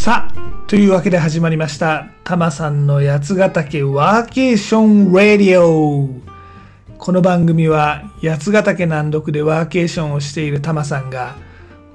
[0.00, 6.08] さあ、というわけで始まりました、タマさんの八ヶ岳ワーケーションラディオ。
[6.96, 11.36] この番組は八ヶ岳南麓でワーケーションをしているタマさんが、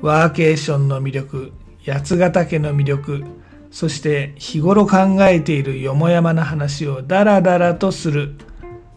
[0.04, 1.52] ワーケーションの魅力、
[1.84, 3.23] 八ヶ岳の魅力、
[3.72, 8.36] そして日頃考えているよもやまな話をダラダラとする、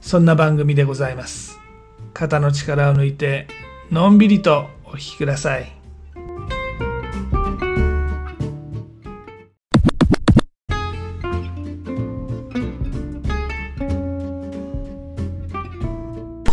[0.03, 1.59] そんな番組でございます。
[2.13, 3.47] 肩の力を抜いて、
[3.91, 5.78] のんびりとお聞きください。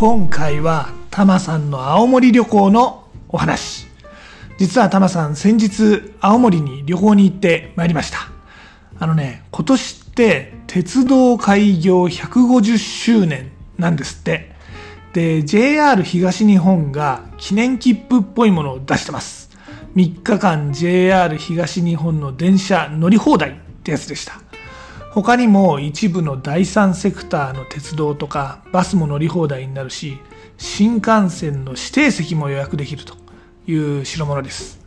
[0.08, 3.88] 今回はタマさんの青森旅行のお話。
[4.60, 8.30] 実はタマさん先日青森に旅行に行ってまいりました。
[9.00, 14.52] あのね、今年って鉄道開業150周年なんですって。
[15.14, 19.50] で、JR 東日本が記念切符っぽいものを出してます。
[19.96, 24.45] 3日間 JR 東日本の電車乗り放題ってやつでした。
[25.16, 30.18] 他にも一部の第三セクターの鉄道とかバスも乗り放題になるし
[30.58, 33.16] 新幹線の指定席も予約できると
[33.66, 34.82] いう代物です。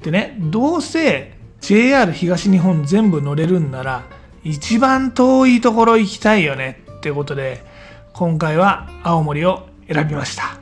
[0.00, 4.04] でねどうせ JR 東日本全部乗れるんなら
[4.44, 7.64] 一番遠いところ行きたいよねってことで
[8.12, 10.60] 今回は青森を選びました。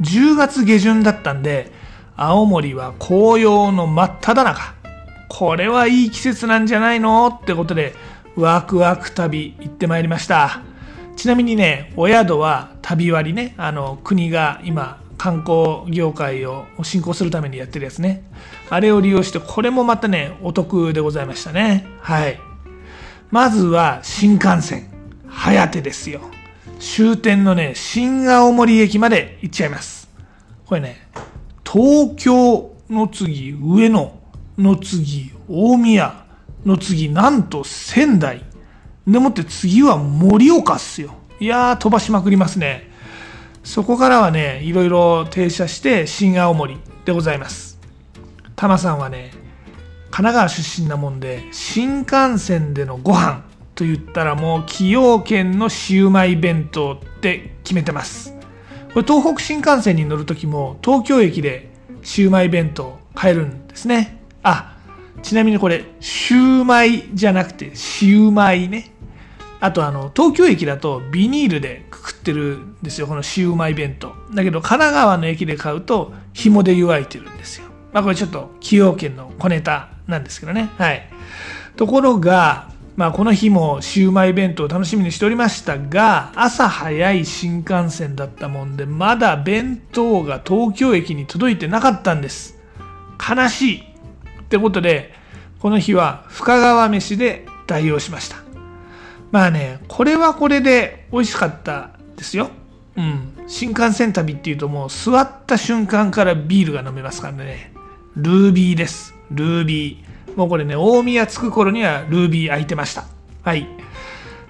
[0.00, 1.72] 10月下旬だったんで
[2.16, 4.77] 青森は紅葉の真っ只中。
[5.38, 7.28] これはいい季節なんじゃないの？
[7.28, 7.94] ってことで、
[8.34, 10.62] ワクワク旅行ってまいりました。
[11.14, 18.24] ちなみにね、お宿は旅割ね、あの、国が今、観光業界を振興するためにやってるやつね。
[18.68, 21.86] あれを利用して、これもまたね、お得でございましたね。
[22.00, 22.40] はい。
[23.30, 24.88] まずは新幹線、
[25.28, 26.20] 早手ですよ。
[26.80, 30.10] 終点のね、新青森駅まで行っちゃいます。
[30.66, 31.06] これね、
[31.64, 34.17] 東京の次、上野、
[34.58, 36.26] の次、大宮
[36.66, 38.44] の次、なんと仙台。
[39.06, 41.14] でもって次は盛岡っすよ。
[41.40, 42.90] いやー、飛ばしまくりますね。
[43.62, 47.78] そこからはね、いろいろ停車して新青森でございます。
[48.56, 49.30] タマさんはね、
[50.10, 53.44] 神奈川出身なもんで、新幹線でのご飯
[53.76, 58.34] と言ったらもう崎陽軒のシウマイ弁当って決めてます。
[58.92, 61.70] これ東北新幹線に乗るときも東京駅で
[62.02, 64.17] シウマイ弁当買えるんですね。
[64.42, 64.76] あ、
[65.22, 68.92] ちなみにこれ、シューマイじゃなくて、シュウマイね。
[69.60, 74.14] あとあの、東京駅だとビニールでくくってるんですよ、このシュウマイ弁当。
[74.32, 77.66] だけど、神奈川の駅で買うと、紐で湯わいてるんですよ。
[77.92, 80.70] まあこれちょっと、崎陽軒の小ネタなんですけどね。
[80.78, 81.08] はい。
[81.76, 92.58] ところが、まあこの日もシウマイ弁当を楽しみにしておりましたが、朝早い新幹線だったもんで、まだ弁当が東京駅に届いてなかったんです。
[93.18, 93.87] 悲しい。
[94.48, 95.12] ってことで、
[95.60, 98.38] この日は深川飯で代用しました。
[99.30, 102.48] まあね、これはこれで美味しかったですよ。
[102.96, 103.34] うん。
[103.46, 107.74] 新幹線旅っていうともう座った瞬間からビールが飲めますからね。
[108.16, 109.14] ルービーです。
[109.30, 110.36] ルービー。
[110.36, 113.04] もうこれね、大宮着く頃にはルービー空いてました。
[113.42, 113.66] はい。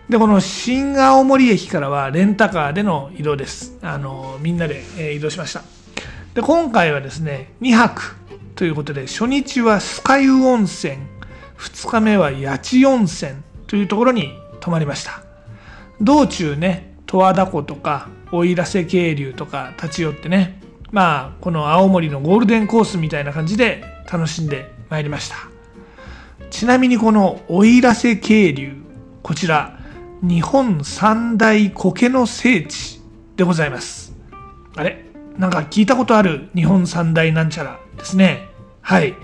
[0.09, 3.77] で、この新青森駅からはレンタカーでの移動です。
[3.83, 5.63] あの、みんなで、えー移動しました。
[6.35, 8.18] で、今回はですね、2泊
[8.59, 10.97] ということで、初日は酸ヶ湯温泉、
[11.59, 13.35] 2日目は八千温泉
[13.69, 15.23] というところに泊まりました。
[16.01, 20.61] 道中ね、十和田湖とか、奥入瀬渓流とか立ち寄ってね、
[20.91, 25.37] まあ、この青森のゴールデンコースみたいな感じで楽しんでまいりました。
[26.51, 28.83] ちなみにこの奥入瀬渓流、
[29.23, 29.79] こちら、
[30.21, 33.01] 日本三大苔の聖地
[33.37, 34.17] でございます。
[34.75, 35.08] あれ？
[35.39, 38.49] なんか聞いたことある日本三大なんちゃらですね。
[38.81, 39.15] はい。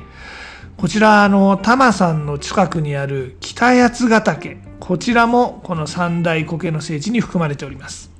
[0.76, 4.58] こちら、あの、多摩山の近くにある北八ヶ岳。
[4.78, 8.10] こちらもこの三大苔の聖地に含まれております。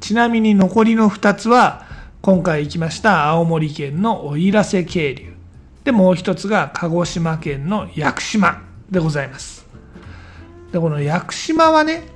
[0.00, 1.84] ちなみに残りの2つは、
[2.22, 5.34] 今回行きました青森県の奥入瀬渓流。
[5.84, 9.66] で、もう一つが鹿児島県の屋久島でございます。
[10.72, 12.15] で、この屋久島はね、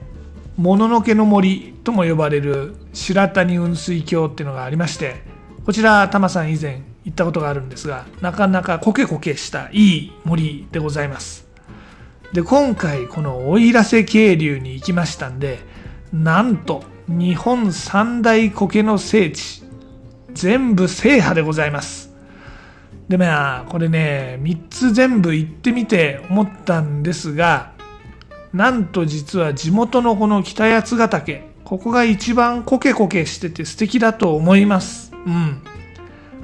[0.56, 5.22] もののけの森とも呼ばれる白谷雲水峡っていうのがありまして
[5.64, 11.48] こちらタマさん以前行ったことがあるんですがなかなかコケコケしたいい森でございます。
[12.32, 15.58] で今回この奥入瀬渓流に行きましたんで
[16.12, 19.64] なんと日本三大苔の聖地
[20.32, 22.14] 全部制覇でございます。
[23.08, 27.72] でまあこれね3つ全部行ってみて思ったんですが
[28.52, 35.12] なんと実は地元のこの北八ヶ岳、ここが一番コケコケしてて素敵だと思います。
[35.24, 35.62] うん。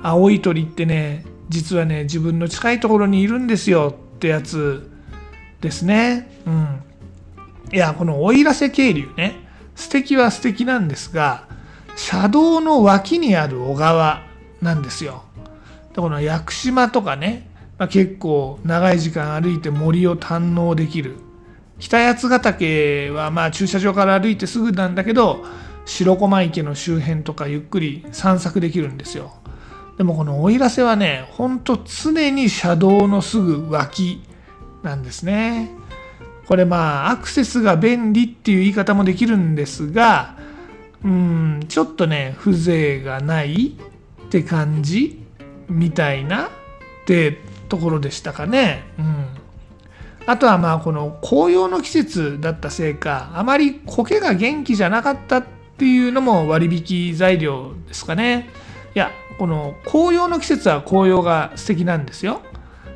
[0.03, 4.91] 青い鳥ってね、実はね自分の近いところにいるんですよってやつ
[5.61, 6.31] ですね。
[6.47, 6.83] うん。
[7.73, 9.35] いやこの奥入瀬渓流ね
[9.75, 11.49] 素敵は素敵なんですが
[11.97, 14.23] 車道の脇にある小川
[14.63, 15.25] なんですよ。
[15.95, 21.17] でこの屋久島とかね、まあ、結構長い時間歩いて森を堪能できる
[21.79, 25.45] 北八ヶ岳はまあ駐車場から歩いてすぐなんだけど
[25.85, 29.35] 白駒池の周辺とかゆっくり散策できるんですよ。
[29.97, 34.23] でもこの奥入瀬はね、ほんと常に車道のすぐ脇
[34.83, 35.71] なんですね。
[36.47, 40.37] これまあアクセスが便利っていう言い方もできるんですが、
[41.03, 43.77] うん、ちょっとね、風情がない
[44.27, 45.23] って感じ
[45.69, 46.49] みたいなっ
[47.07, 47.39] て
[47.69, 48.85] ところでしたかね。
[48.99, 49.27] うん。
[50.27, 55.45] あとはまあこの紅葉の季節だったせいか、あまり苔が元気じゃなかったっ
[55.79, 58.49] ていうのも割引材料ですかね。
[58.95, 62.41] いや、この紅葉の季節は紅葉が素敵なんですよ。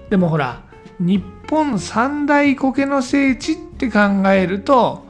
[0.09, 0.63] でもほら、
[0.99, 3.99] 日本三大苔の聖地って考
[4.31, 5.07] えると、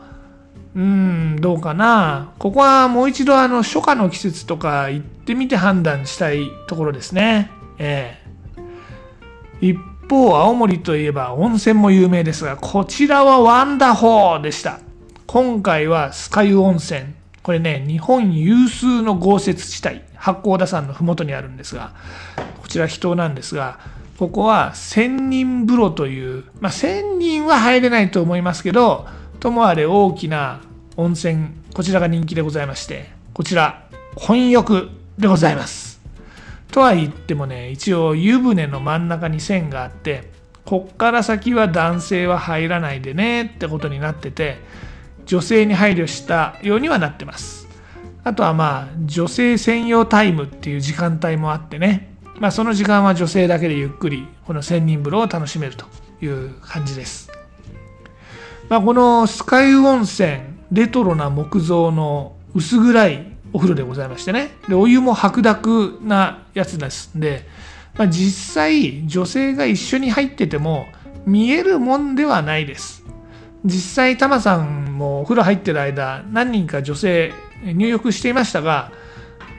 [0.74, 2.32] うーん、どうかな。
[2.38, 7.50] ここはもう一度あの初夏の季節とか行ってみて判断したいところですね。
[7.78, 8.30] ええ
[9.60, 9.78] 一
[10.10, 14.80] 方、青森といえば温泉も有名ですが、こちらはワンダホーでした。
[15.26, 17.02] 今回は酸ヶ湯温泉。
[17.42, 21.92] これね、日本有数の豪雪地帯、八甲田山の麓にあるんですが、
[22.60, 23.78] こちら人なんですが、
[24.18, 29.06] ここは千人風呂という、まあ、千人は入れないと思いますけど、
[29.38, 30.60] ともあれ大きな
[30.96, 35.89] 温泉、こちらが人気でございまして、こちら、混浴でございます。
[36.70, 40.30] とは言ってもね一応湯船の真ん中に線があって
[40.64, 44.58] こっから先は男性は入らないでねってことになってて
[45.26, 47.68] 女性に配慮したようにはなってます。
[48.22, 52.16] あとはまあ女性専用タイムっていう時間帯もあってね。
[52.38, 55.86] まあその時間は女性だけでゆっくりこの千人風呂を楽しめると
[56.20, 57.30] いう感じです。
[58.68, 60.40] まあこのスカイ温泉
[60.72, 64.52] レトロな木造の薄暗いお風呂でございましてね。
[64.68, 67.46] で、お湯も白濁なやつですんで、
[67.96, 70.86] まあ、実際女性が一緒に入ってても
[71.26, 73.04] 見えるもんではないです。
[73.64, 77.32] 実際タマさんもお風呂入ってる間何人か女性
[77.62, 78.90] 入浴していましたが、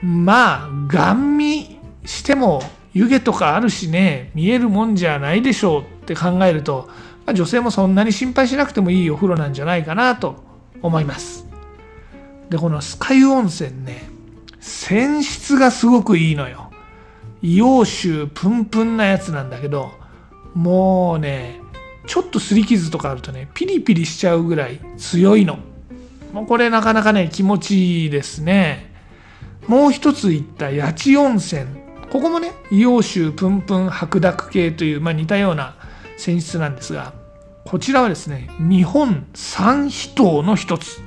[0.02, 2.62] まあ、ガン見しても
[2.92, 6.88] 湯気とかあるしね、見えるもんじゃないでしょうって考えると、
[7.24, 10.42] まあ、女性もそんなに心配しなくてもいいお風呂なんじゃないかなと
[10.82, 11.51] 思います。
[12.52, 14.10] で、この酸ヶ湯温泉ね、
[14.60, 16.70] 泉質がすごくいいのよ。
[17.42, 19.90] 硫黄臭プンプンなやつなんだけど、
[20.54, 21.60] もうね、
[22.06, 25.60] ちょっと擦り傷とかあるとね、ピリピリしちゃうぐらい強いの。
[26.34, 28.94] もうこれなかなかね、気持ちいいですね。
[29.66, 31.64] もう一つ言った八千温泉。
[32.10, 35.76] ここもね、硫黄臭プンプン白濁系という、まあ、似たような
[36.18, 37.14] 泉質なんですが、
[37.64, 41.00] こちらはですね、日本三秘湯の一つ。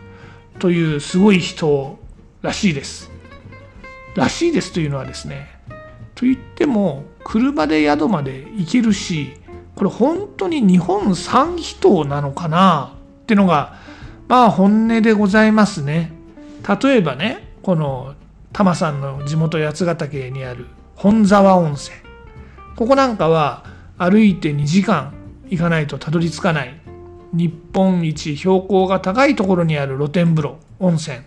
[0.60, 2.00] というすごい人
[2.42, 3.12] らしいです。
[4.16, 5.50] らしいですというのはですね、
[6.16, 9.34] と言っても車で宿まで行けるし、
[9.76, 13.76] これ本当に日本三秘湯なのかなってのが、
[14.28, 16.12] まあ本音でございますね。
[16.82, 18.16] 例えばね、この
[18.54, 21.98] 多摩さんの地元八ヶ岳にある本沢温泉。
[22.78, 23.66] ここなんかは
[23.98, 25.14] 歩いて2時間
[25.50, 26.82] 行かないとたどり着かない
[27.34, 31.18] 日本一標高が高いところにある露天風呂温泉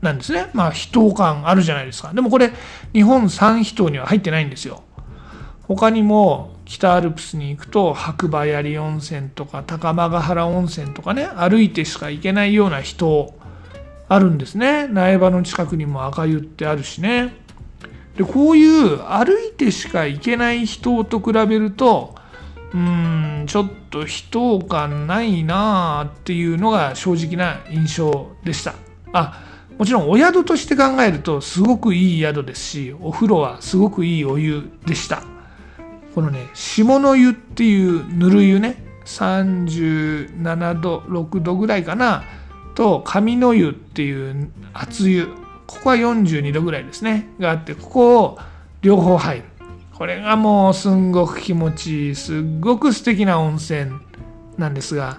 [0.00, 0.50] なんですね。
[0.52, 2.12] まあ秘湯感あるじゃないですか。
[2.12, 2.52] でもこれ
[2.92, 4.82] 日本三秘湯には入ってないんですよ。
[5.66, 13.34] 他にも北アルプスに行くと白馬槍温泉とか高間ヶ原温泉とかね歩いてしか行けないような人
[14.08, 14.88] あるんですね。
[14.88, 17.34] 苗場の近くにも赤湯ってあるしね。
[18.16, 22.14] でこういう歩いてしか行けない人と比べると
[22.74, 28.74] うんちょっと人感ないなあっていうのが正直な印象でした。
[29.12, 29.40] あ
[29.78, 35.22] もちろんお宿として考えるとすごくいい宿ですしお風呂はすごくいいお湯でした。
[36.16, 42.24] このね下の湯っていうぬる湯ね37度6度ぐらいかな
[42.74, 45.28] と上の湯っていう熱湯。
[45.66, 48.38] ここは42度ぐらいですねがあってここを
[48.82, 49.44] 両方入る。
[50.04, 53.90] これがもうすんごく気持ちいい、すっごく素敵な温泉
[54.58, 55.18] なんですが、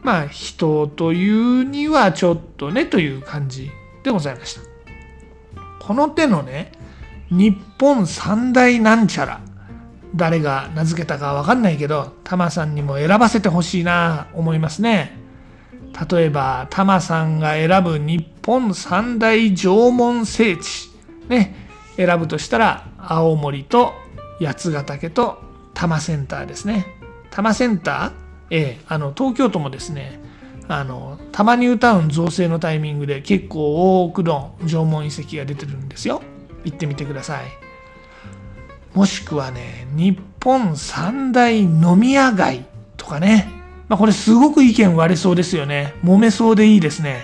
[0.00, 3.70] まあ人というにはちょっとねという感じ
[4.02, 4.62] でございました。
[5.86, 6.72] この手のね、
[7.30, 9.42] 日本三大なんちゃら、
[10.16, 15.14] 誰が名付けたかわかんないけど、タマさんにも選ばせてほしいな思いますね。
[16.10, 20.90] 例えば、タマさんが選ぶ日本三大縄文聖地、
[21.28, 21.54] ね、
[21.96, 24.00] 選ぶとしたら、青森と
[24.44, 25.38] 八ヶ岳と
[25.74, 26.86] 多摩センターですね。
[27.30, 28.12] 多摩センター、
[28.50, 30.20] ええ、あの東京都もですね
[30.68, 36.22] あの多摩ニュータウン造成のタイミングで結構多くの縄文遺跡が出てるんですよ。
[36.64, 37.46] 行ってみてください。
[38.94, 43.48] もしくはね日本三大飲み屋街とかね、
[43.88, 45.94] まあ、これすごく意見割れそうですよね。
[46.04, 47.22] 揉めそうでいいですね。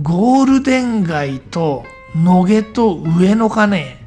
[0.00, 1.84] ゴールデン街と
[2.16, 3.97] 野毛と上野かね。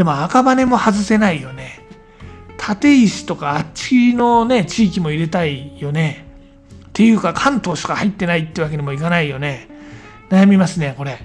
[0.00, 1.78] でも赤羽も外せないよね。
[2.56, 6.24] 立石とかあっちのね地域も入れたいよね。
[6.86, 9.68] っていうか関東しか入ってないってわけにもいかないよね。
[10.30, 11.18] 悩みますねこれ。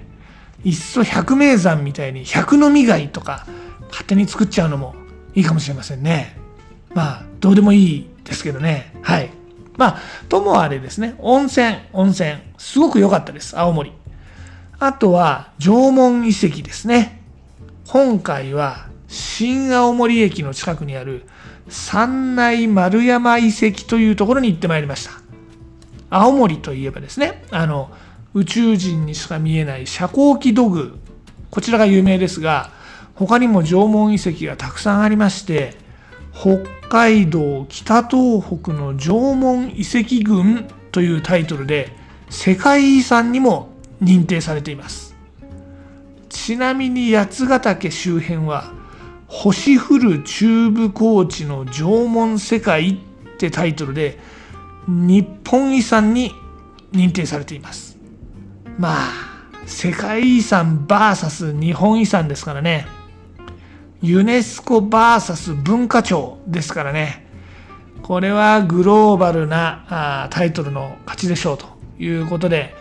[0.66, 3.48] いっそ百名山みたいに百のみ街とか
[3.88, 4.94] 勝手に作っちゃうのも
[5.36, 6.38] いいかもしれませんね。
[6.94, 8.94] まあどうでもいいですけどね。
[9.02, 9.30] はい。
[9.78, 11.16] まあともあれですね。
[11.20, 12.34] 温泉温泉。
[12.58, 13.58] すごく良かったです。
[13.58, 13.94] 青森。
[14.80, 17.22] あとは縄文遺跡ですね。
[17.96, 21.24] 今回は新青森駅の近くにある
[21.70, 25.12] 三内丸山遺跡というところに行ってまいりました。
[26.10, 27.90] 青森といえばですねあの
[28.34, 30.94] 宇宙人にしか見えない遮光器土偶
[31.50, 32.70] こちらが有名ですが
[33.14, 35.78] 他にも縄文遺跡がたくさんありまして
[36.34, 41.96] 北海道北東北の縄文遺跡群というタイトルで
[42.30, 43.70] 世界遺産にも
[44.02, 45.15] 認定されています。
[46.46, 48.72] ちなみに八ヶ岳周辺は
[49.26, 54.20] 星降る中部高地の縄文世界ってタイトルで
[54.88, 56.32] 日本遺産に
[56.92, 57.98] 認定されています。
[58.78, 59.10] まあ
[59.66, 62.86] 世界遺産 VS 日本遺産ですからね。
[64.04, 67.26] ユネスコ VS 文化庁ですからね。
[68.04, 71.66] これはグローバルなあタイトルの勝ちでしょうと
[71.98, 72.76] いうことで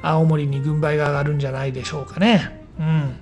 [0.00, 2.59] 青森に軍配が上がるんじゃないでしょうかね。
[2.80, 3.16] うん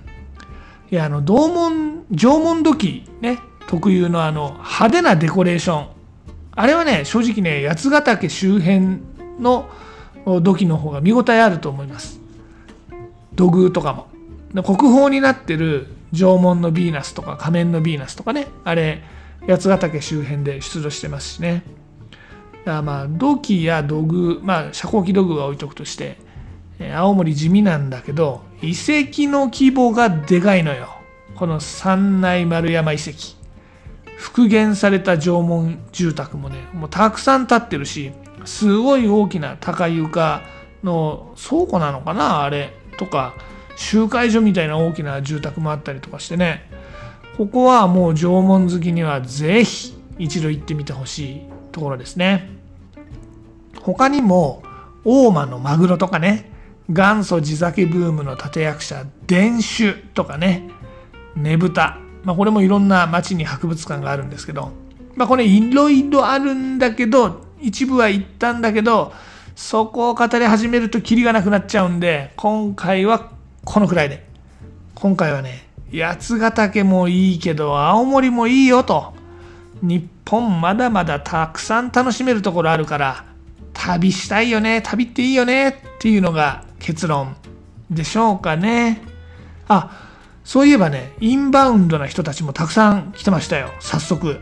[0.91, 3.37] いや、あの、銅門、縄文土器ね、
[3.67, 5.87] 特有のあの、派手なデコレーション。
[6.55, 8.97] あれはね、正直ね、八ヶ岳周辺
[9.39, 9.69] の
[10.41, 12.19] 土器の方が見応えあると思います。
[13.35, 14.07] 土偶とかも。
[14.63, 19.03] 国宝になってる縄文のヴィーナスとか仮面のヴィーナスとかね、あれ、
[19.47, 21.63] 八ヶ岳周辺で出土してますしね。
[22.65, 26.17] だからまあ、土器や土偶、まあ、遮光器土偶は置いとくとして、
[26.79, 30.95] 青森地味なんだけど遺跡の規模がでかいのよ。
[31.35, 33.37] この三内丸山遺跡。
[34.17, 38.11] 復元された縄文住宅もねもうたくさん建ってるし
[38.43, 40.41] すごい大きな高床
[40.83, 42.73] の倉庫なのかなあれ。
[42.97, 43.33] とか
[43.77, 46.69] 集会所みたいな大きな住宅もあったりとかしてね。
[47.37, 52.49] ここはもう縄文好きにはぜひ一度行ってみてほしいところですね。
[53.81, 54.61] 他にも
[55.05, 56.48] 大間のマグロとかね。
[56.89, 60.69] 元祖地酒ブームの立役者伝酒とかね。
[61.35, 64.71] ねぶた、まあ、これもいろんな町に博物館があるんですけど、
[65.15, 69.13] まあ、これいろいろあるんだけど一部は行ったんだけど
[69.55, 73.31] そこを語り始めるとキリがなくなっちゃうんで今回は
[73.63, 74.27] このくらいで。
[74.95, 79.13] 今回はね八ヶ岳もいいけど青森もいいよと。
[79.81, 83.25] 日本まだまだたくさん楽しめるところあるから
[83.73, 87.35] 旅したいよね旅っていいよねっていうのが結論
[87.89, 89.01] でしょうかね。
[89.67, 90.09] あ、
[90.43, 94.39] そういえばね、インバウンドな人たちもたくさん来てましたよ、早速。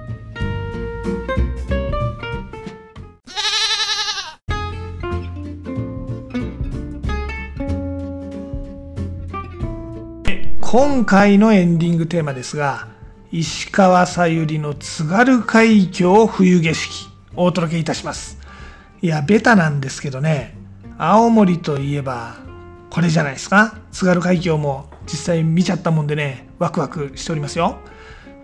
[10.73, 12.87] 今回のエンディングテーマですが、
[13.33, 18.39] 石川さゆりの津軽海峡冬景色をお届けいたします。
[19.03, 20.57] いやベタなんですけどね
[20.97, 22.37] 青森といえば
[22.89, 23.81] これじゃないですか？
[23.91, 27.79] 津軽海峡も実際見ちゃったもんでねワクワクしておりますよ。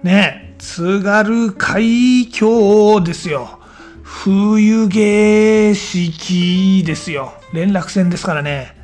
[0.02, 3.60] ね津軽海峡ですよ。
[4.02, 7.34] 冬景色ですよ。
[7.52, 8.74] 連絡船ですからね。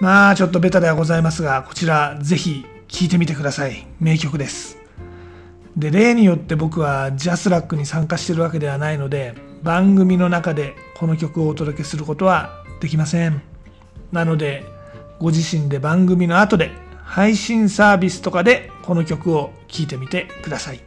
[0.00, 3.86] まあちょっとベタではございますがこちらぜひ聴いてみてください。
[4.00, 4.78] 名曲です。
[5.76, 13.42] で例によって僕はジャスラックに参加してるわけではないので番組の中でこの曲をお届けすることはできません。
[14.10, 14.64] なので
[15.18, 16.70] ご自身で番組の後で
[17.04, 20.80] 配信サービスとかでこの曲を聴いてみてください。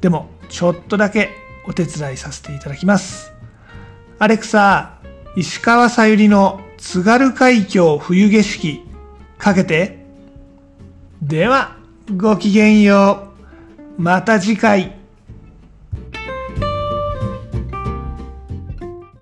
[0.00, 1.30] でもちょっとだけ
[1.66, 3.32] お手伝いさせていただきます。
[4.20, 5.00] アレクサ
[5.36, 8.80] 石川さゆりの津軽海峡冬景色
[9.38, 10.04] かけて
[11.22, 11.76] では
[12.16, 13.28] ごきげんよ
[13.98, 15.01] うまた次回。